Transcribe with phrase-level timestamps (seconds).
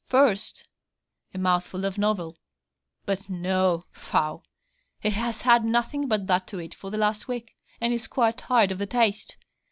[0.07, 0.67] First
[1.31, 2.39] a mouthful of novel;
[3.05, 4.41] but no, faugh!
[4.99, 8.39] he has had nothing but that to eat for the last week, and is quite
[8.39, 9.37] tired of the taste.